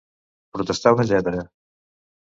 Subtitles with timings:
[0.57, 1.45] Protestar una lletra.